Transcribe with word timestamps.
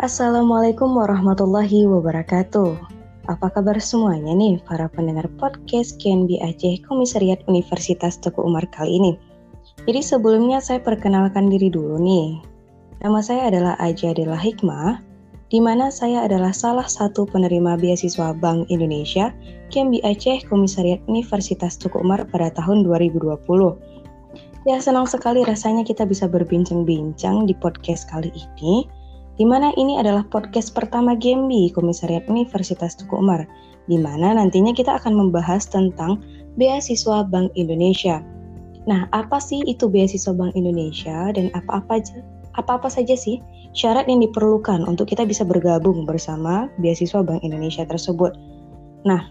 Assalamualaikum 0.00 0.96
warahmatullahi 0.96 1.84
wabarakatuh. 1.84 2.72
Apa 3.28 3.52
kabar 3.52 3.76
semuanya 3.84 4.32
nih 4.32 4.56
para 4.64 4.88
pendengar 4.88 5.28
podcast 5.36 6.00
KNB 6.00 6.40
Aceh 6.40 6.80
Komisariat 6.88 7.44
Universitas 7.44 8.16
Teguh 8.16 8.48
Umar 8.48 8.64
kali 8.72 8.96
ini? 8.96 9.12
Jadi 9.84 10.00
sebelumnya 10.00 10.56
saya 10.64 10.80
perkenalkan 10.80 11.52
diri 11.52 11.68
dulu 11.68 12.00
nih. 12.00 12.40
Nama 13.04 13.20
saya 13.20 13.52
adalah 13.52 13.76
Aja 13.76 14.16
Adela 14.16 14.40
Hikmah, 14.40 15.04
di 15.52 15.60
mana 15.60 15.92
saya 15.92 16.24
adalah 16.24 16.56
salah 16.56 16.88
satu 16.88 17.28
penerima 17.28 17.76
beasiswa 17.76 18.32
Bank 18.32 18.72
Indonesia 18.72 19.36
KNB 19.68 20.00
Aceh 20.00 20.48
Komisariat 20.48 21.04
Universitas 21.12 21.76
Teguh 21.76 22.00
Umar 22.00 22.24
pada 22.32 22.48
tahun 22.56 22.88
2020. 22.88 23.36
Ya 24.64 24.80
senang 24.80 25.04
sekali 25.04 25.44
rasanya 25.44 25.84
kita 25.84 26.08
bisa 26.08 26.24
berbincang-bincang 26.24 27.44
di 27.44 27.52
podcast 27.52 28.08
kali 28.08 28.32
ini 28.32 28.88
di 29.40 29.48
mana 29.48 29.72
ini 29.80 29.96
adalah 29.96 30.20
podcast 30.28 30.76
pertama 30.76 31.16
Gembi 31.16 31.72
Komisariat 31.72 32.28
Universitas 32.28 32.92
Tuku 32.92 33.16
Umar, 33.16 33.48
di 33.88 33.96
mana 33.96 34.36
nantinya 34.36 34.76
kita 34.76 35.00
akan 35.00 35.16
membahas 35.16 35.64
tentang 35.64 36.20
beasiswa 36.60 37.24
Bank 37.24 37.48
Indonesia. 37.56 38.20
Nah, 38.84 39.08
apa 39.16 39.40
sih 39.40 39.64
itu 39.64 39.88
beasiswa 39.88 40.36
Bank 40.36 40.52
Indonesia 40.52 41.32
dan 41.32 41.48
apa-apa 41.56 42.04
aja 42.04 42.20
apa-apa 42.60 42.92
saja 42.92 43.16
sih 43.16 43.40
syarat 43.72 44.04
yang 44.12 44.20
diperlukan 44.20 44.84
untuk 44.84 45.08
kita 45.08 45.24
bisa 45.24 45.48
bergabung 45.48 46.04
bersama 46.04 46.68
beasiswa 46.76 47.24
Bank 47.24 47.40
Indonesia 47.40 47.88
tersebut. 47.88 48.36
Nah, 49.08 49.24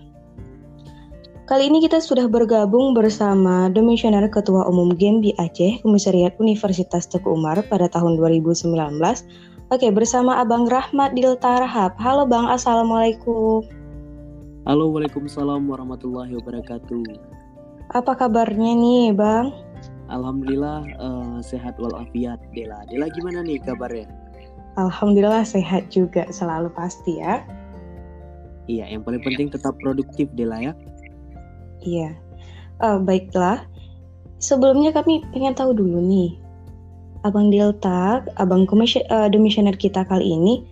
kali 1.45 1.70
ini 1.70 1.86
kita 1.86 2.02
sudah 2.02 2.26
bergabung 2.26 2.98
bersama 2.98 3.70
Demisioner 3.70 4.26
Ketua 4.26 4.66
Umum 4.66 4.89
Gembi 4.98 5.38
Aceh 5.38 5.86
Komisariat 5.86 6.34
Universitas 6.41 7.05
Teguh 7.05 7.38
Umar 7.38 7.62
pada 7.70 7.86
tahun 7.94 8.17
2019 8.17 8.73
Oke, 9.70 9.86
bersama 9.94 10.42
Abang 10.42 10.66
Rahmat 10.66 11.14
Dil 11.14 11.38
Tarhab. 11.38 11.94
Halo 12.02 12.25
Bang, 12.25 12.50
Assalamualaikum. 12.50 13.62
Halo, 14.66 14.89
Waalaikumsalam 14.89 15.70
warahmatullahi 15.70 16.34
wabarakatuh. 16.42 17.06
Apa 17.94 18.17
kabarnya 18.17 18.73
nih 18.73 19.14
Bang? 19.14 19.53
Alhamdulillah 20.09 20.90
uh, 20.97 21.38
sehat 21.45 21.78
walafiat 21.78 22.42
Dela. 22.58 22.81
Dela 22.90 23.14
gimana 23.14 23.45
nih 23.45 23.62
kabarnya? 23.62 24.09
Alhamdulillah 24.81 25.45
sehat 25.45 25.94
juga 25.94 26.25
selalu 26.34 26.73
pasti 26.73 27.22
ya. 27.22 27.45
Iya, 28.66 28.90
yang 28.90 29.06
paling 29.06 29.22
penting 29.22 29.53
tetap 29.53 29.78
produktif 29.86 30.34
Dela 30.34 30.58
ya. 30.58 30.73
Iya. 31.86 32.17
Uh, 32.81 32.97
baiklah. 32.97 33.70
Sebelumnya 34.42 34.90
kami 34.97 35.22
pengen 35.30 35.53
tahu 35.53 35.78
dulu 35.78 36.02
nih, 36.02 36.42
Abang 37.28 37.52
Delta, 37.52 38.23
Abang 38.39 38.64
komisioner, 38.64 39.08
uh, 39.12 39.28
demisioner 39.28 39.75
kita 39.75 40.08
kali 40.08 40.23
ini, 40.23 40.64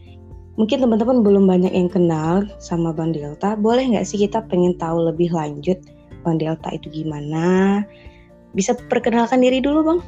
mungkin 0.55 0.79
teman-teman 0.79 1.21
belum 1.21 1.43
banyak 1.43 1.73
yang 1.75 1.91
kenal 1.91 2.47
sama 2.63 2.95
Bang 2.95 3.11
Delta. 3.11 3.59
Boleh 3.59 3.83
nggak 3.83 4.07
sih 4.07 4.17
kita 4.19 4.43
pengen 4.47 4.75
tahu 4.79 5.11
lebih 5.11 5.31
lanjut 5.35 5.77
Bang 6.23 6.39
Delta 6.39 6.71
itu 6.71 6.87
gimana? 6.89 7.83
Bisa 8.55 8.73
perkenalkan 8.87 9.43
diri 9.43 9.59
dulu 9.59 9.79
Bang. 9.83 9.99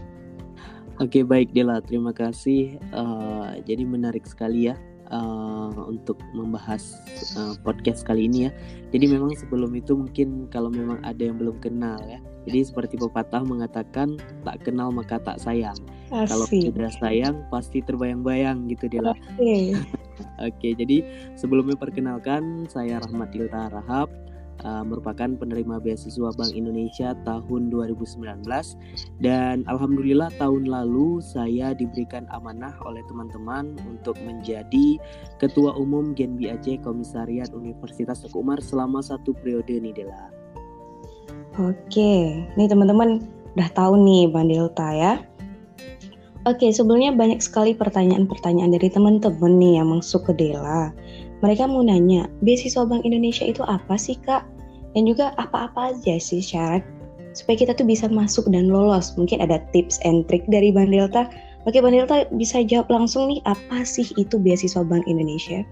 Oke 1.00 1.24
baik 1.24 1.56
Dela, 1.56 1.80
terima 1.80 2.12
kasih. 2.12 2.76
Uh, 2.92 3.56
jadi 3.64 3.88
menarik 3.88 4.28
sekali 4.28 4.68
ya 4.68 4.76
uh, 5.12 5.74
untuk 5.86 6.18
membahas 6.34 6.98
uh, 7.38 7.54
podcast 7.62 8.06
kali 8.06 8.26
ini 8.26 8.50
ya. 8.50 8.52
Jadi 8.90 9.06
memang 9.10 9.34
sebelum 9.38 9.74
itu 9.78 9.94
mungkin 9.94 10.50
kalau 10.50 10.74
memang 10.74 11.02
ada 11.06 11.22
yang 11.22 11.38
belum 11.38 11.62
kenal 11.62 12.00
ya. 12.10 12.18
Jadi 12.50 12.66
seperti 12.66 12.96
pepatah 12.98 13.46
mengatakan 13.46 14.18
tak 14.42 14.66
kenal 14.66 14.90
maka 14.90 15.22
tak 15.22 15.38
sayang. 15.38 15.78
Kalau 16.10 16.50
sudah 16.50 16.90
sayang 16.98 17.46
pasti 17.54 17.86
terbayang-bayang 17.86 18.66
gitu 18.72 18.90
dia. 18.90 19.06
Oke. 19.06 19.78
Oke, 20.48 20.76
jadi 20.76 21.04
sebelumnya 21.40 21.80
perkenalkan 21.80 22.68
saya 22.68 23.00
Rahmat 23.00 23.32
Ilta 23.36 23.72
Rahab 23.72 24.12
uh, 24.64 24.84
merupakan 24.84 25.30
penerima 25.36 25.80
beasiswa 25.80 26.30
Bank 26.36 26.52
Indonesia 26.56 27.16
tahun 27.24 27.72
2019 27.72 28.46
dan 29.24 29.64
alhamdulillah 29.68 30.32
tahun 30.40 30.68
lalu 30.68 31.24
saya 31.24 31.76
diberikan 31.76 32.28
amanah 32.34 32.74
oleh 32.84 33.04
teman-teman 33.08 33.76
untuk 33.88 34.16
menjadi 34.24 35.00
ketua 35.38 35.76
umum 35.76 36.12
Genbi 36.16 36.52
Aceh 36.52 36.80
Komisariat 36.84 37.52
Universitas 37.56 38.24
Teguh 38.24 38.44
Umar 38.44 38.60
selama 38.64 39.04
satu 39.04 39.36
periode 39.36 39.80
nih 39.80 39.94
Dela. 39.94 40.32
Oke, 41.60 42.46
nih 42.56 42.68
teman-teman 42.72 43.20
udah 43.60 43.70
tahu 43.76 44.00
nih 44.00 44.32
Bang 44.32 44.48
Delta 44.48 44.96
ya. 44.96 45.14
Oke, 46.48 46.72
sebelumnya 46.72 47.12
banyak 47.12 47.44
sekali 47.44 47.76
pertanyaan-pertanyaan 47.76 48.72
dari 48.72 48.88
teman-teman 48.88 49.60
nih 49.60 49.84
yang 49.84 49.92
masuk 49.92 50.32
ke 50.32 50.34
Dela. 50.40 50.96
Mereka 51.40 51.72
mau 51.72 51.80
nanya, 51.80 52.28
beasiswa 52.44 52.84
Bank 52.84 53.08
Indonesia 53.08 53.48
itu 53.48 53.64
apa 53.64 53.96
sih 53.96 54.20
kak? 54.20 54.44
Dan 54.98 55.06
juga 55.06 55.32
apa-apa 55.38 55.96
aja 55.96 56.18
sih 56.18 56.42
syarat 56.42 56.82
supaya 57.38 57.62
kita 57.62 57.78
tuh 57.78 57.88
bisa 57.88 58.10
masuk 58.10 58.50
dan 58.50 58.68
lolos? 58.68 59.16
Mungkin 59.16 59.40
ada 59.40 59.64
tips 59.72 60.02
and 60.04 60.28
trick 60.28 60.44
dari 60.50 60.74
Bang 60.74 60.92
Delta. 60.92 61.30
Oke, 61.64 61.80
Bang 61.80 61.96
Delta 61.96 62.28
bisa 62.36 62.66
jawab 62.66 62.92
langsung 62.92 63.32
nih, 63.32 63.40
apa 63.48 63.86
sih 63.86 64.08
itu 64.20 64.36
beasiswa 64.36 64.84
Bank 64.84 65.08
Indonesia? 65.08 65.64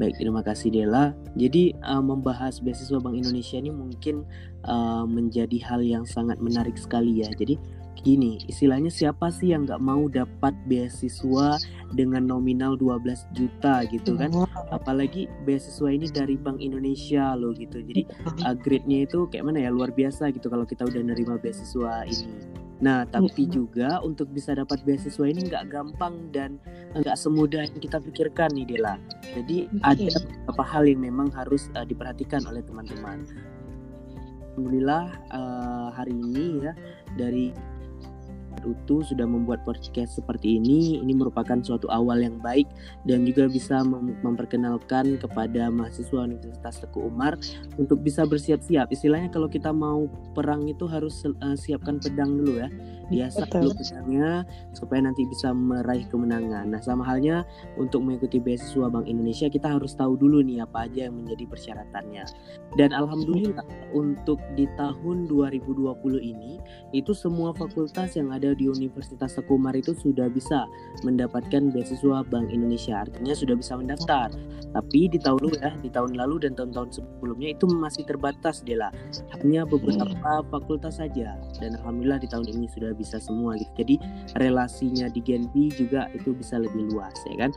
Baik, 0.00 0.16
terima 0.16 0.40
kasih 0.40 0.72
Dela. 0.72 1.12
Jadi 1.36 1.76
uh, 1.84 2.00
membahas 2.00 2.58
beasiswa 2.58 2.96
Bank 2.96 3.22
Indonesia 3.22 3.60
ini 3.60 3.68
mungkin 3.70 4.24
uh, 4.64 5.04
menjadi 5.04 5.60
hal 5.62 5.84
yang 5.84 6.02
sangat 6.08 6.40
menarik 6.40 6.74
sekali 6.80 7.20
ya. 7.20 7.28
Jadi 7.36 7.60
gini, 8.00 8.40
istilahnya 8.48 8.88
siapa 8.88 9.28
sih 9.28 9.52
yang 9.52 9.68
nggak 9.68 9.82
mau 9.82 10.08
dapat 10.08 10.56
beasiswa 10.66 11.60
dengan 11.92 12.24
nominal 12.24 12.74
12 12.80 13.36
juta 13.36 13.84
gitu 13.92 14.16
kan? 14.16 14.32
Apalagi 14.72 15.28
beasiswa 15.44 15.88
ini 15.92 16.08
dari 16.08 16.40
Bank 16.40 16.58
Indonesia 16.64 17.36
loh 17.36 17.52
gitu. 17.52 17.84
Jadi 17.84 18.08
uh, 18.48 18.56
grade-nya 18.56 19.04
itu 19.04 19.28
kayak 19.28 19.44
mana 19.46 19.64
ya 19.66 19.70
luar 19.70 19.92
biasa 19.92 20.32
gitu 20.32 20.48
kalau 20.48 20.64
kita 20.64 20.88
udah 20.88 21.02
nerima 21.04 21.36
beasiswa 21.36 22.08
ini. 22.08 22.62
Nah, 22.82 23.06
tapi 23.06 23.46
juga 23.46 24.02
untuk 24.02 24.34
bisa 24.34 24.58
dapat 24.58 24.82
beasiswa 24.82 25.22
ini 25.22 25.46
nggak 25.46 25.70
gampang 25.70 26.34
dan 26.34 26.58
nggak 26.98 27.14
semudah 27.14 27.62
yang 27.62 27.78
kita 27.78 28.02
pikirkan 28.02 28.50
nih 28.58 28.66
Dela. 28.66 28.98
Jadi 29.22 29.70
okay. 29.70 30.10
ada 30.10 30.18
beberapa 30.18 30.64
hal 30.66 30.84
yang 30.90 31.00
memang 31.06 31.30
harus 31.30 31.70
uh, 31.78 31.86
diperhatikan 31.86 32.42
oleh 32.50 32.58
teman-teman. 32.66 33.22
Alhamdulillah 34.52 35.14
uh, 35.32 35.88
hari 35.94 36.12
ini 36.12 36.60
ya 36.60 36.76
dari 37.14 37.54
Utu 38.64 39.02
sudah 39.02 39.26
membuat 39.26 39.66
podcast 39.66 40.18
seperti 40.18 40.58
ini. 40.58 41.02
Ini 41.02 41.12
merupakan 41.14 41.58
suatu 41.60 41.90
awal 41.90 42.22
yang 42.22 42.38
baik 42.38 42.70
dan 43.04 43.26
juga 43.26 43.50
bisa 43.50 43.82
mem 43.82 44.14
memperkenalkan 44.22 45.18
kepada 45.18 45.68
mahasiswa 45.68 46.24
Universitas 46.24 46.82
Teguh 46.82 47.10
Umar 47.10 47.36
untuk 47.76 48.00
bisa 48.00 48.22
bersiap-siap. 48.24 48.88
Istilahnya 48.94 49.28
kalau 49.28 49.50
kita 49.50 49.74
mau 49.74 50.06
perang 50.32 50.66
itu 50.70 50.86
harus 50.86 51.24
uh, 51.26 51.56
siapkan 51.58 51.98
pedang 51.98 52.38
dulu 52.38 52.62
ya. 52.62 52.68
Biasa 53.12 53.44
dulu 53.50 53.76
pedangnya 53.76 54.46
supaya 54.72 55.04
nanti 55.04 55.28
bisa 55.28 55.52
meraih 55.52 56.08
kemenangan. 56.08 56.64
Nah, 56.72 56.80
sama 56.80 57.04
halnya 57.04 57.44
untuk 57.76 58.00
mengikuti 58.00 58.40
beasiswa 58.40 58.88
Bank 58.88 59.04
Indonesia 59.04 59.52
kita 59.52 59.68
harus 59.68 59.92
tahu 59.92 60.16
dulu 60.16 60.40
nih 60.40 60.64
apa 60.64 60.88
aja 60.88 61.10
yang 61.10 61.20
menjadi 61.20 61.44
persyaratannya. 61.44 62.24
Dan 62.80 62.96
alhamdulillah 62.96 63.66
untuk 63.92 64.40
di 64.56 64.64
tahun 64.80 65.28
2020 65.28 65.92
ini 66.24 66.56
itu 66.96 67.12
semua 67.12 67.52
fakultas 67.52 68.16
yang 68.16 68.32
ada 68.32 68.51
di 68.54 68.68
Universitas 68.68 69.36
Tekumar 69.36 69.76
itu 69.76 69.92
sudah 69.92 70.28
bisa 70.28 70.68
mendapatkan 71.02 71.72
beasiswa 71.72 72.24
Bank 72.26 72.52
Indonesia. 72.52 73.04
Artinya 73.04 73.34
sudah 73.34 73.56
bisa 73.56 73.76
mendaftar. 73.76 74.32
Tapi 74.72 75.12
di 75.12 75.18
tahun 75.20 75.42
lalu 75.44 75.56
ya, 75.60 75.72
di 75.84 75.90
tahun 75.92 76.12
lalu 76.16 76.48
dan 76.48 76.52
tahun-tahun 76.56 77.02
sebelumnya 77.02 77.52
itu 77.52 77.68
masih 77.68 78.08
terbatas 78.08 78.64
Dela. 78.64 78.88
Hanya 79.36 79.68
beberapa 79.68 80.40
hmm. 80.40 80.48
fakultas 80.48 80.96
saja. 80.96 81.36
Dan 81.60 81.76
alhamdulillah 81.82 82.22
di 82.22 82.28
tahun 82.30 82.48
ini 82.48 82.66
sudah 82.72 82.96
bisa 82.96 83.20
semua 83.20 83.58
gitu. 83.60 83.72
Jadi 83.76 83.94
relasinya 84.40 85.12
di 85.12 85.20
Genbi 85.20 85.68
juga 85.74 86.08
itu 86.16 86.32
bisa 86.32 86.56
lebih 86.56 86.92
luas 86.92 87.14
ya 87.28 87.48
kan. 87.48 87.50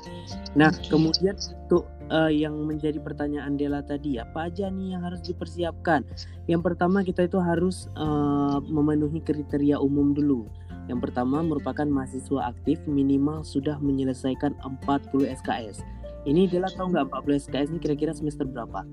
Nah, 0.60 0.72
kemudian 0.92 1.40
untuk 1.66 1.88
uh, 2.12 2.32
yang 2.32 2.54
menjadi 2.68 3.00
pertanyaan 3.00 3.56
Dela 3.56 3.82
tadi 3.82 4.20
apa 4.20 4.52
aja 4.52 4.68
nih 4.68 4.98
yang 4.98 5.02
harus 5.08 5.24
dipersiapkan? 5.24 6.04
Yang 6.46 6.62
pertama 6.62 7.02
kita 7.02 7.26
itu 7.26 7.40
harus 7.42 7.90
uh, 7.98 8.60
memenuhi 8.62 9.22
kriteria 9.24 9.80
umum 9.82 10.14
dulu. 10.14 10.46
Yang 10.86 11.10
pertama 11.10 11.42
merupakan 11.42 11.86
mahasiswa 11.86 12.54
aktif 12.54 12.78
minimal 12.86 13.42
sudah 13.42 13.82
menyelesaikan 13.82 14.54
40 14.62 15.34
SKS. 15.42 15.82
Ini 16.26 16.50
Dela 16.50 16.70
tahu 16.74 16.94
nggak 16.94 17.14
40 17.14 17.44
SKS 17.50 17.68
ini 17.74 17.80
kira-kira 17.82 18.12
semester 18.14 18.46
berapa? 18.46 18.86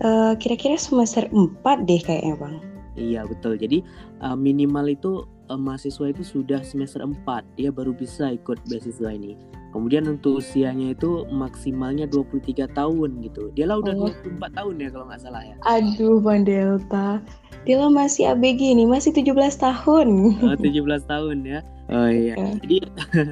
Uh, 0.00 0.36
kira-kira 0.36 0.76
semester 0.76 1.24
4 1.32 1.88
deh 1.88 2.00
kayaknya 2.04 2.36
Bang. 2.36 2.56
Iya 2.96 3.28
betul. 3.28 3.60
Jadi 3.60 3.84
uh, 4.24 4.36
minimal 4.36 4.92
itu 4.92 5.24
uh, 5.48 5.60
mahasiswa 5.60 6.12
itu 6.12 6.24
sudah 6.24 6.60
semester 6.64 7.04
4 7.04 7.16
dia 7.56 7.72
baru 7.72 7.92
bisa 7.92 8.32
ikut 8.32 8.60
beasiswa 8.68 9.12
ini. 9.12 9.36
Kemudian 9.76 10.08
untuk 10.08 10.40
usianya 10.40 10.96
itu 10.96 11.28
maksimalnya 11.28 12.08
23 12.08 12.64
tahun 12.72 13.10
gitu. 13.20 13.52
Dia 13.52 13.68
lah 13.68 13.84
udah 13.84 14.08
oh. 14.08 14.08
24 14.08 14.56
tahun 14.56 14.74
ya 14.80 14.88
kalau 14.88 15.04
nggak 15.12 15.20
salah 15.20 15.44
ya. 15.44 15.52
Aduh 15.68 16.16
Bang 16.24 16.48
Delta. 16.48 17.20
Dia 17.68 17.76
lah 17.84 17.92
masih 17.92 18.32
ABG 18.32 18.72
nih, 18.72 18.88
masih 18.88 19.12
17 19.12 19.36
tahun. 19.60 20.08
Oh, 20.40 20.56
17 20.56 20.80
tahun 21.04 21.36
ya. 21.44 21.60
Oh 21.92 22.08
iya. 22.08 22.40
Okay. 22.40 22.56
Jadi 22.64 22.78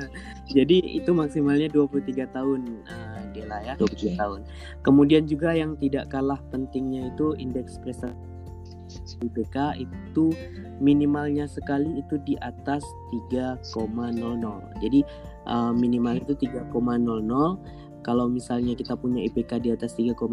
jadi 0.61 0.77
itu 1.01 1.11
maksimalnya 1.17 1.73
23 1.73 2.37
tahun 2.37 2.61
uh, 2.93 3.25
Dela 3.33 3.65
ya, 3.65 3.73
23 3.81 3.89
okay. 3.89 4.13
tahun. 4.21 4.41
Kemudian 4.85 5.25
juga 5.25 5.57
yang 5.57 5.81
tidak 5.81 6.13
kalah 6.13 6.45
pentingnya 6.53 7.09
itu 7.09 7.33
indeks 7.41 7.81
prestasi 7.81 8.13
IPK 9.25 9.83
itu 9.83 10.31
minimalnya 10.79 11.49
sekali 11.49 11.99
itu 11.99 12.21
di 12.23 12.39
atas 12.39 12.85
3,00. 13.33 13.65
Jadi 14.83 15.01
uh, 15.47 15.73
minimal 15.73 16.19
itu 16.21 16.35
3,00 16.37 16.71
kalau 18.05 18.29
misalnya 18.29 18.77
kita 18.77 18.95
punya 18.95 19.25
IPK 19.25 19.65
di 19.65 19.73
atas 19.73 19.97
3,00 19.97 20.29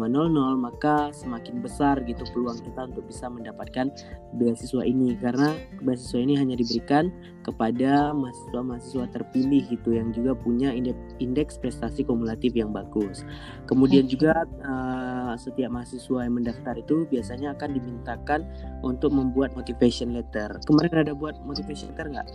maka 0.60 1.08
semakin 1.16 1.64
besar 1.64 2.04
gitu 2.04 2.22
peluang 2.36 2.60
kita 2.60 2.92
untuk 2.92 3.08
bisa 3.08 3.32
mendapatkan 3.32 3.88
beasiswa 4.36 4.84
ini 4.84 5.16
karena 5.16 5.56
beasiswa 5.80 6.20
ini 6.20 6.36
hanya 6.36 6.54
diberikan 6.60 7.08
kepada 7.42 8.12
mahasiswa-mahasiswa 8.12 9.08
terpilih 9.16 9.64
gitu 9.72 9.96
yang 9.96 10.12
juga 10.12 10.36
punya 10.36 10.70
indeks 11.18 11.58
prestasi 11.58 12.04
kumulatif 12.06 12.54
yang 12.54 12.70
bagus. 12.70 13.24
Kemudian 13.66 14.06
juga 14.06 14.46
uh, 14.62 15.34
setiap 15.34 15.72
mahasiswa 15.72 16.28
yang 16.28 16.38
mendaftar 16.38 16.76
itu 16.78 17.08
biasanya 17.08 17.56
akan 17.56 17.74
dimintakan 17.74 18.46
untuk 18.86 19.10
membuat 19.10 19.56
motivation 19.58 20.14
letter. 20.14 20.60
Kemarin 20.68 21.08
ada 21.08 21.12
buat 21.16 21.40
motivation 21.42 21.90
letter 21.96 22.14
nggak? 22.14 22.28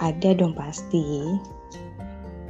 Ada 0.00 0.36
dong 0.36 0.56
pasti. 0.56 1.36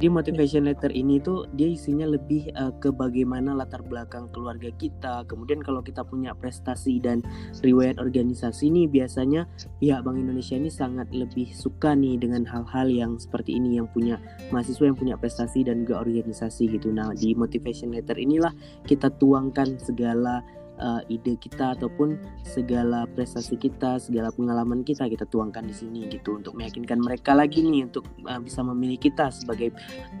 Di 0.01 0.09
motivation 0.09 0.65
letter 0.65 0.89
ini 0.89 1.21
tuh 1.21 1.45
dia 1.53 1.69
isinya 1.69 2.09
lebih 2.09 2.49
uh, 2.57 2.73
ke 2.81 2.89
bagaimana 2.89 3.53
latar 3.53 3.85
belakang 3.85 4.33
keluarga 4.33 4.73
kita. 4.73 5.21
Kemudian 5.29 5.61
kalau 5.61 5.85
kita 5.85 6.01
punya 6.01 6.33
prestasi 6.33 6.97
dan 6.97 7.21
riwayat 7.61 8.01
organisasi 8.01 8.73
ini 8.73 8.89
biasanya 8.89 9.45
pihak 9.77 10.01
Bank 10.01 10.17
Indonesia 10.17 10.57
ini 10.57 10.73
sangat 10.73 11.05
lebih 11.13 11.53
suka 11.53 11.93
nih 11.93 12.17
dengan 12.17 12.49
hal-hal 12.49 12.89
yang 12.89 13.21
seperti 13.21 13.61
ini 13.61 13.77
yang 13.77 13.85
punya 13.93 14.17
mahasiswa 14.49 14.89
yang 14.89 14.97
punya 14.97 15.21
prestasi 15.21 15.61
dan 15.61 15.85
juga 15.85 16.01
organisasi 16.01 16.81
gitu. 16.81 16.89
Nah, 16.89 17.13
di 17.13 17.37
motivation 17.37 17.93
letter 17.93 18.17
inilah 18.17 18.57
kita 18.89 19.13
tuangkan 19.21 19.77
segala 19.77 20.41
uh, 20.81 21.01
ide 21.07 21.37
kita 21.37 21.77
ataupun 21.77 22.17
segala 22.43 23.05
prestasi 23.13 23.55
kita, 23.55 24.01
segala 24.01 24.33
pengalaman 24.33 24.81
kita 24.81 25.07
kita 25.07 25.23
tuangkan 25.29 25.69
di 25.69 25.75
sini 25.77 26.09
gitu 26.09 26.41
untuk 26.41 26.57
meyakinkan 26.57 26.99
mereka 26.99 27.37
lagi 27.37 27.61
nih 27.61 27.87
untuk 27.87 28.03
uh, 28.25 28.41
bisa 28.41 28.65
memilih 28.65 28.97
kita 28.97 29.29
sebagai 29.29 29.71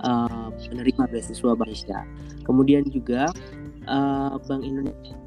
uh, 0.05 0.53
penerima 0.69 1.09
beasiswa 1.09 1.51
Indonesia. 1.57 1.99
Kemudian 2.45 2.85
juga 2.87 3.27
uh, 3.89 4.37
Bank 4.45 4.61
Indonesia 4.63 5.21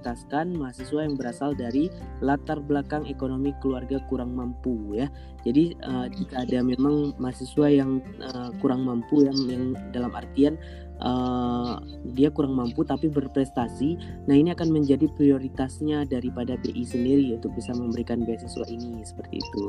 prioritaskan 0.00 0.56
mahasiswa 0.56 1.00
yang 1.04 1.14
berasal 1.20 1.52
dari 1.52 1.92
latar 2.24 2.64
belakang 2.64 3.04
ekonomi 3.04 3.52
keluarga 3.60 4.00
kurang 4.08 4.32
mampu 4.32 4.96
ya. 4.96 5.12
Jadi 5.46 5.76
uh, 5.84 6.06
jika 6.12 6.44
ada 6.44 6.60
memang 6.60 7.16
mahasiswa 7.16 7.66
yang 7.70 8.04
uh, 8.20 8.52
kurang 8.60 8.84
mampu 8.84 9.24
yang, 9.24 9.38
yang 9.48 9.64
dalam 9.92 10.12
artian 10.12 10.60
uh, 11.02 11.80
dia 12.12 12.28
kurang 12.30 12.56
mampu 12.56 12.84
tapi 12.84 13.08
berprestasi. 13.08 13.96
Nah, 14.28 14.36
ini 14.36 14.52
akan 14.52 14.70
menjadi 14.70 15.08
prioritasnya 15.16 16.06
daripada 16.06 16.56
BI 16.60 16.84
sendiri 16.84 17.34
untuk 17.34 17.56
bisa 17.56 17.72
memberikan 17.74 18.22
beasiswa 18.22 18.64
ini 18.68 19.02
seperti 19.02 19.40
itu. 19.40 19.64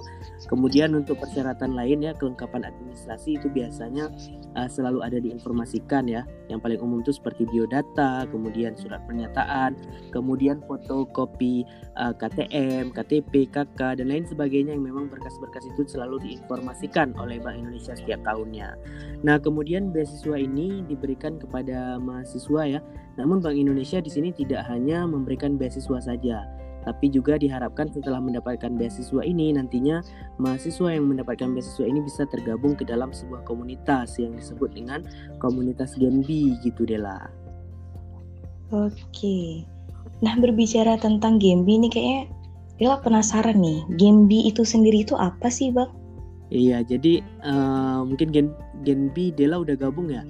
Kemudian 0.51 0.93
untuk 0.95 1.19
persyaratan 1.19 1.73
lain 1.75 2.05
ya, 2.05 2.11
kelengkapan 2.15 2.67
administrasi 2.67 3.39
itu 3.39 3.47
biasanya 3.51 4.11
uh, 4.55 4.69
selalu 4.69 5.03
ada 5.03 5.17
diinformasikan 5.19 6.07
ya. 6.07 6.23
Yang 6.51 6.59
paling 6.67 6.79
umum 6.83 6.99
itu 7.01 7.15
seperti 7.15 7.47
biodata, 7.47 8.27
kemudian 8.29 8.75
surat 8.75 8.99
pernyataan, 9.07 9.79
kemudian 10.11 10.59
fotokopi 10.67 11.63
uh, 11.95 12.11
KTM, 12.15 12.91
KTP, 12.91 13.47
KK 13.49 14.03
dan 14.03 14.07
lain 14.11 14.27
sebagainya 14.27 14.75
yang 14.75 14.83
memang 14.83 15.07
berkas-berkas 15.07 15.60
itu 15.67 15.85
selalu 15.85 16.21
diinformasikan 16.23 17.13
oleh 17.17 17.37
Bank 17.37 17.61
Indonesia 17.61 17.93
setiap 17.93 18.21
tahunnya. 18.25 18.73
Nah, 19.21 19.37
kemudian 19.37 19.93
beasiswa 19.93 20.37
ini 20.39 20.81
diberikan 20.85 21.37
kepada 21.37 22.01
mahasiswa 22.01 22.61
ya. 22.65 22.79
Namun 23.19 23.43
Bank 23.43 23.57
Indonesia 23.57 24.01
di 24.01 24.09
sini 24.09 24.33
tidak 24.33 24.65
hanya 24.71 25.05
memberikan 25.05 25.59
beasiswa 25.59 25.99
saja, 26.01 26.47
tapi 26.81 27.13
juga 27.13 27.37
diharapkan 27.37 27.93
setelah 27.93 28.17
mendapatkan 28.17 28.73
beasiswa 28.73 29.21
ini 29.21 29.53
nantinya 29.53 30.01
mahasiswa 30.41 30.89
yang 30.89 31.05
mendapatkan 31.05 31.53
beasiswa 31.53 31.85
ini 31.85 32.01
bisa 32.01 32.25
tergabung 32.25 32.73
ke 32.73 32.81
dalam 32.87 33.13
sebuah 33.13 33.45
komunitas 33.45 34.17
yang 34.17 34.33
disebut 34.33 34.73
dengan 34.73 35.05
komunitas 35.37 35.93
Genbi 35.97 36.57
gitu 36.65 36.89
Dela. 36.89 37.29
Oke. 38.73 39.67
Nah, 40.21 40.33
berbicara 40.37 40.97
tentang 40.97 41.37
Genbi 41.37 41.81
ini 41.81 41.89
kayaknya 41.89 42.40
Dela 42.81 42.97
penasaran 42.97 43.61
nih, 43.61 43.85
Genbi 43.93 44.49
itu 44.49 44.65
sendiri 44.65 45.05
itu 45.05 45.13
apa 45.13 45.53
sih, 45.53 45.69
Bang? 45.69 45.93
Iya, 46.49 46.81
jadi 46.81 47.21
uh, 47.45 48.01
mungkin 48.01 48.33
Gen 48.33 48.49
Genbi 48.81 49.29
Dela 49.29 49.61
udah 49.61 49.77
gabung 49.77 50.09
ya? 50.09 50.25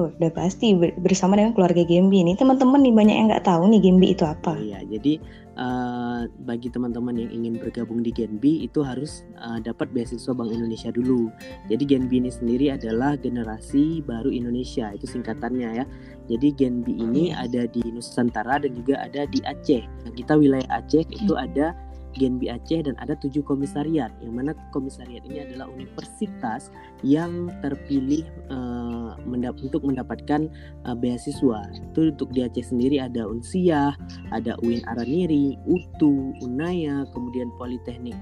Oh, 0.00 0.08
udah 0.16 0.32
pasti 0.32 0.72
bersama 0.96 1.36
dengan 1.36 1.52
keluarga 1.52 1.84
Gembi 1.84 2.24
ini. 2.24 2.32
Teman-teman 2.32 2.80
nih 2.80 2.94
banyak 2.96 3.16
yang 3.20 3.26
nggak 3.28 3.44
tahu 3.44 3.68
nih 3.68 3.84
Gembi 3.84 4.16
itu 4.16 4.24
apa. 4.24 4.56
Iya, 4.56 4.80
jadi 4.88 5.20
uh, 5.60 6.24
bagi 6.40 6.72
teman-teman 6.72 7.20
yang 7.20 7.28
ingin 7.28 7.60
bergabung 7.60 8.00
di 8.00 8.08
Genbi 8.08 8.64
itu 8.64 8.80
harus 8.80 9.28
uh, 9.44 9.60
dapat 9.60 9.92
beasiswa 9.92 10.32
Bank 10.32 10.56
Indonesia 10.56 10.88
dulu. 10.88 11.28
Jadi 11.68 11.84
Genbi 11.84 12.24
ini 12.24 12.32
sendiri 12.32 12.72
adalah 12.72 13.20
generasi 13.20 14.00
baru 14.00 14.32
Indonesia, 14.32 14.88
itu 14.96 15.04
singkatannya 15.04 15.68
ya. 15.68 15.84
Jadi 16.32 16.48
Genbi 16.56 16.96
ini 16.96 17.36
ada 17.36 17.68
di 17.68 17.84
Nusantara 17.92 18.56
dan 18.56 18.72
juga 18.72 19.04
ada 19.04 19.28
di 19.28 19.44
Aceh. 19.44 19.84
Nah, 19.84 20.12
kita 20.16 20.32
wilayah 20.32 20.80
Aceh 20.80 21.04
itu 21.12 21.36
ada 21.36 21.76
Genbi 22.18 22.50
Aceh 22.50 22.86
dan 22.86 22.98
ada 22.98 23.14
tujuh 23.18 23.42
komisariat 23.46 24.10
yang 24.22 24.34
mana 24.34 24.52
komisariat 24.74 25.22
ini 25.26 25.46
adalah 25.46 25.70
universitas 25.70 26.74
yang 27.06 27.48
terpilih 27.62 28.26
uh, 28.50 29.14
mendap 29.26 29.58
untuk 29.62 29.86
mendapatkan 29.86 30.50
uh, 30.86 30.96
beasiswa. 30.96 31.66
Itu 31.70 32.10
untuk 32.10 32.34
di 32.34 32.42
Aceh 32.42 32.70
sendiri 32.74 32.98
ada 32.98 33.26
Unsiah, 33.26 33.94
ada 34.34 34.58
UIN 34.64 34.82
Araniri, 34.90 35.54
UTU, 35.66 36.34
Unaya, 36.42 37.06
kemudian 37.14 37.50
Politeknik 37.58 38.16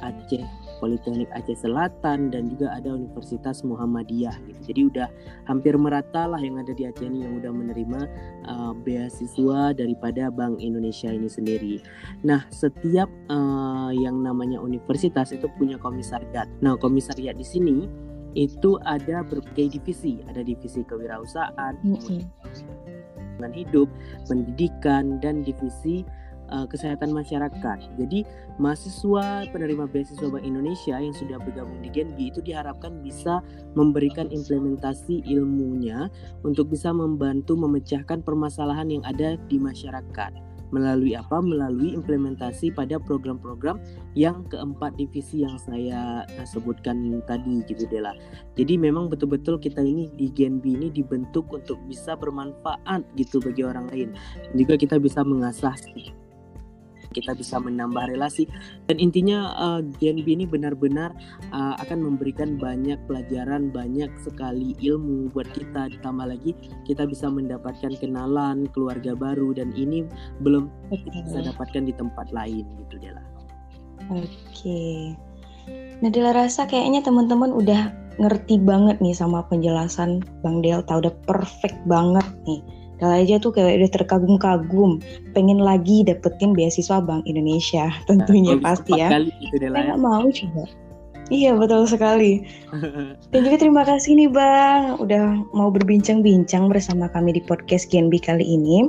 Aceh 0.00 0.63
Politeknik 0.82 1.30
Aceh 1.32 1.58
Selatan 1.60 2.30
dan 2.34 2.50
juga 2.50 2.74
ada 2.74 2.94
Universitas 2.94 3.62
Muhammadiyah 3.62 4.34
gitu. 4.48 4.60
Jadi 4.72 4.80
udah 4.94 5.08
hampir 5.46 5.74
merata 5.78 6.26
lah 6.26 6.40
yang 6.40 6.58
ada 6.58 6.74
di 6.74 6.88
Aceh 6.88 7.06
ini 7.06 7.24
yang 7.26 7.38
udah 7.38 7.52
menerima 7.52 8.00
uh, 8.48 8.72
beasiswa 8.84 9.74
daripada 9.74 10.28
Bank 10.30 10.58
Indonesia 10.58 11.10
ini 11.10 11.30
sendiri. 11.30 11.80
Nah, 12.26 12.44
setiap 12.50 13.06
uh, 13.30 13.90
yang 13.94 14.20
namanya 14.22 14.58
universitas 14.58 15.30
itu 15.30 15.46
punya 15.58 15.78
komisariat. 15.78 16.50
Nah, 16.60 16.74
komisariat 16.78 17.38
di 17.38 17.46
sini 17.46 17.86
itu 18.34 18.76
ada 18.82 19.22
berbagai 19.22 19.78
divisi, 19.78 20.18
ada 20.26 20.42
divisi 20.42 20.82
kewirausahaan, 20.82 21.78
-hmm. 21.86 22.22
hidup, 23.54 23.86
pendidikan 24.26 25.22
dan 25.22 25.46
divisi 25.46 26.02
uh, 26.50 26.66
kesehatan 26.68 27.14
masyarakat. 27.14 27.78
Jadi 28.00 28.26
mahasiswa 28.58 29.48
penerima 29.50 29.88
beasiswa 29.88 30.28
Bank 30.28 30.44
Indonesia 30.44 30.96
yang 30.98 31.14
sudah 31.14 31.38
bergabung 31.40 31.80
di 31.80 31.90
Genbi 31.92 32.30
itu 32.32 32.40
diharapkan 32.44 33.00
bisa 33.00 33.40
memberikan 33.78 34.28
implementasi 34.28 35.24
ilmunya 35.28 36.08
untuk 36.42 36.72
bisa 36.72 36.90
membantu 36.90 37.56
memecahkan 37.56 38.20
permasalahan 38.22 38.90
yang 38.90 39.04
ada 39.06 39.36
di 39.48 39.56
masyarakat. 39.56 40.54
Melalui 40.74 41.14
apa? 41.14 41.38
Melalui 41.38 41.94
implementasi 41.94 42.74
pada 42.74 42.98
program-program 42.98 43.78
yang 44.18 44.42
keempat 44.50 44.98
divisi 44.98 45.46
yang 45.46 45.54
saya 45.54 46.26
eh, 46.34 46.46
sebutkan 46.50 47.22
tadi 47.30 47.62
gitu 47.70 47.86
Dela. 47.86 48.10
Jadi 48.58 48.74
memang 48.74 49.06
betul-betul 49.06 49.62
kita 49.62 49.78
ini 49.86 50.10
di 50.18 50.34
Genbi 50.34 50.74
ini 50.74 50.90
dibentuk 50.90 51.46
untuk 51.54 51.78
bisa 51.86 52.18
bermanfaat 52.18 53.06
gitu 53.14 53.38
bagi 53.38 53.62
orang 53.62 53.86
lain. 53.86 54.18
Juga 54.58 54.74
kita 54.74 54.98
bisa 54.98 55.22
mengasah 55.22 55.78
kita 57.14 57.32
bisa 57.38 57.62
menambah 57.62 58.10
relasi 58.10 58.50
dan 58.90 58.98
intinya 58.98 59.54
uh, 59.54 59.80
GNB 60.02 60.26
ini 60.26 60.44
benar-benar 60.44 61.14
uh, 61.54 61.78
akan 61.80 62.02
memberikan 62.02 62.58
banyak 62.58 62.98
pelajaran 63.06 63.70
banyak 63.70 64.10
sekali 64.26 64.74
ilmu 64.82 65.30
buat 65.30 65.46
kita 65.54 65.94
ditambah 65.94 66.26
lagi 66.26 66.52
kita 66.84 67.06
bisa 67.06 67.30
mendapatkan 67.30 67.94
kenalan 68.02 68.66
keluarga 68.74 69.14
baru 69.14 69.54
dan 69.54 69.70
ini 69.78 70.02
belum 70.42 70.66
kita 70.90 71.18
bisa 71.30 71.38
dapatkan 71.54 71.86
di 71.86 71.94
tempat 71.94 72.34
lain 72.34 72.66
gitu 72.84 72.98
Dela. 72.98 73.22
Oke. 74.10 74.28
Okay. 74.52 75.00
Nah, 76.04 76.10
Dela 76.12 76.36
rasa 76.36 76.68
kayaknya 76.68 77.00
teman-teman 77.00 77.54
udah 77.54 77.88
ngerti 78.20 78.62
banget 78.62 79.00
nih 79.02 79.16
sama 79.16 79.42
penjelasan 79.48 80.22
Bang 80.44 80.62
Delta, 80.62 81.00
udah 81.02 81.14
perfect 81.26 81.78
banget 81.88 82.26
nih 82.46 82.62
kalau 83.02 83.14
aja 83.18 83.36
tuh 83.42 83.50
kayak 83.50 83.82
udah 83.82 83.90
terkagum-kagum, 83.90 85.02
pengen 85.34 85.58
lagi 85.58 86.06
dapetin 86.06 86.54
beasiswa 86.54 87.02
Bank 87.02 87.26
Indonesia, 87.26 87.90
tentunya 88.08 88.54
nah, 88.58 88.70
pasti 88.70 88.92
ya. 88.94 89.10
Kali 89.10 89.30
gitu 89.42 89.56
deh 89.58 89.70
mau 89.98 90.26
coba. 90.26 90.64
Iya 91.32 91.56
betul 91.56 91.88
sekali. 91.88 92.44
Dan 93.32 93.40
juga 93.48 93.56
terima 93.56 93.82
kasih 93.88 94.12
nih 94.20 94.30
Bang, 94.30 95.00
udah 95.00 95.40
mau 95.56 95.72
berbincang-bincang 95.72 96.68
bersama 96.68 97.08
kami 97.08 97.40
di 97.40 97.42
podcast 97.44 97.88
Genbi 97.88 98.20
kali 98.20 98.44
ini. 98.44 98.88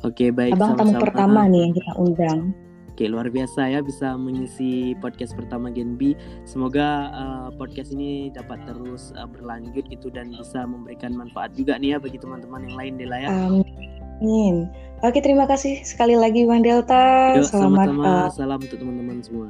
Oke 0.00 0.32
baik. 0.32 0.56
Abang 0.56 0.80
tamu 0.80 0.96
pertama 0.96 1.44
nih 1.44 1.68
yang 1.68 1.72
kita 1.76 1.92
undang. 2.00 2.56
Oke 3.00 3.08
luar 3.08 3.32
biasa 3.32 3.64
ya 3.64 3.80
bisa 3.80 4.12
mengisi 4.12 4.92
podcast 5.00 5.32
pertama 5.32 5.72
Genbi. 5.72 6.12
Semoga 6.44 7.08
uh, 7.16 7.48
podcast 7.56 7.96
ini 7.96 8.28
dapat 8.28 8.60
terus 8.68 9.16
uh, 9.16 9.24
berlanjut 9.24 9.88
gitu 9.88 10.12
dan 10.12 10.36
bisa 10.36 10.68
memberikan 10.68 11.16
manfaat 11.16 11.56
juga 11.56 11.80
nih 11.80 11.96
ya 11.96 11.98
bagi 12.04 12.20
teman-teman 12.20 12.68
yang 12.68 12.76
lain 12.76 12.92
Dela 13.00 13.16
ya. 13.24 13.32
Amin. 13.32 14.68
Oke 15.00 15.24
terima 15.24 15.48
kasih 15.48 15.80
sekali 15.80 16.12
lagi 16.12 16.44
Bang 16.44 16.60
Delta. 16.60 17.40
Yuk, 17.40 17.48
Selamat 17.48 17.88
sama 17.88 18.04
uh, 18.04 18.28
salam 18.36 18.60
untuk 18.60 18.76
teman-teman 18.76 19.24
semua. 19.24 19.48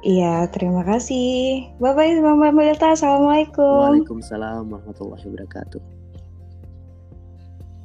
Iya, 0.00 0.48
terima 0.48 0.80
kasih. 0.80 1.60
Bye-bye, 1.76 2.24
Mbak 2.24 2.64
Delta. 2.72 2.96
Assalamualaikum. 2.96 4.00
Waalaikumsalam 4.00 4.64
warahmatullahi 4.72 5.28
wabarakatuh. 5.28 5.82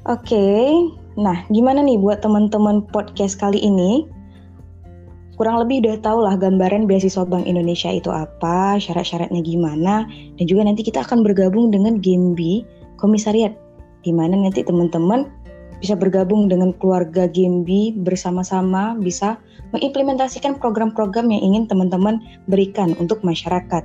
Oke, 0.07 0.47
nah 1.19 1.43
gimana 1.51 1.83
nih 1.83 1.99
buat 1.99 2.23
teman-teman 2.23 2.87
podcast 2.87 3.35
kali 3.35 3.59
ini? 3.59 4.20
Kurang 5.41 5.57
lebih 5.57 5.81
udah 5.81 5.97
tau 6.05 6.21
lah 6.21 6.37
gambaran 6.37 6.85
beasiswa 6.85 7.25
Bank 7.25 7.49
Indonesia 7.49 7.89
itu 7.89 8.13
apa, 8.13 8.77
syarat-syaratnya 8.77 9.41
gimana, 9.41 10.05
dan 10.37 10.45
juga 10.45 10.69
nanti 10.69 10.85
kita 10.85 11.01
akan 11.01 11.25
bergabung 11.25 11.73
dengan 11.73 11.97
Gembi 11.97 12.61
Komisariat, 13.01 13.49
di 14.05 14.13
mana 14.13 14.37
nanti 14.37 14.61
teman-teman 14.61 15.25
bisa 15.81 15.97
bergabung 15.97 16.45
dengan 16.45 16.77
keluarga 16.77 17.25
Gembi 17.25 17.89
bersama-sama 18.05 18.93
bisa 19.01 19.41
mengimplementasikan 19.73 20.61
program-program 20.61 21.33
yang 21.33 21.41
ingin 21.41 21.65
teman-teman 21.65 22.21
berikan 22.45 22.93
untuk 23.01 23.25
masyarakat. 23.25 23.81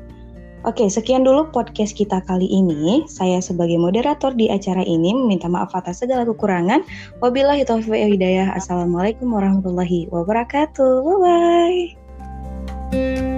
Oke, 0.67 0.91
sekian 0.91 1.23
dulu 1.23 1.47
podcast 1.55 1.95
kita 1.95 2.27
kali 2.27 2.51
ini. 2.51 3.07
Saya 3.07 3.39
sebagai 3.39 3.79
moderator 3.79 4.35
di 4.35 4.51
acara 4.51 4.83
ini 4.83 5.15
meminta 5.15 5.47
maaf 5.47 5.71
atas 5.79 6.03
segala 6.03 6.27
kekurangan. 6.27 6.83
Wabillahi 7.23 7.63
taufiq 7.63 7.95
wa 7.95 8.11
hidayah. 8.11 8.51
Assalamualaikum 8.51 9.31
warahmatullahi 9.31 10.11
wabarakatuh. 10.11 11.07
Bye-bye. 11.07 13.36